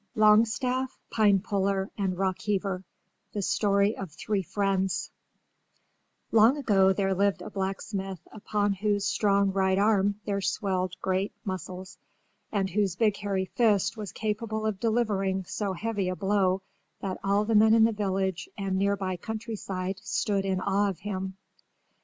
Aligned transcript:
LONGSTAFF, 0.15 0.97
PINEPULLER 1.11 1.91
AND 1.95 2.17
ROCKHEAVER 2.17 2.83
The 3.33 3.43
Story 3.43 3.95
of 3.95 4.09
Three 4.09 4.41
Friends 4.41 5.11
Long 6.31 6.57
ago 6.57 6.91
there 6.91 7.13
lived 7.13 7.43
a 7.43 7.51
blacksmith 7.51 8.17
upon 8.31 8.73
whose 8.73 9.05
strong 9.05 9.51
right 9.53 9.77
arm 9.77 10.19
there 10.25 10.41
swelled 10.41 10.95
great 11.03 11.33
muscles 11.45 11.99
and 12.51 12.67
whose 12.71 12.95
big 12.95 13.15
hairy 13.17 13.45
fist 13.45 13.95
was 13.95 14.11
capable 14.11 14.65
of 14.65 14.79
delivering 14.79 15.45
so 15.45 15.73
heavy 15.73 16.09
a 16.09 16.15
blow 16.15 16.63
that 17.01 17.19
all 17.23 17.45
the 17.45 17.53
men 17.53 17.75
in 17.75 17.83
the 17.83 17.91
village 17.91 18.49
and 18.57 18.79
nearby 18.79 19.17
countryside 19.17 19.99
stood 20.03 20.45
in 20.45 20.59
awe 20.61 20.89
of 20.89 21.01
him. 21.01 21.37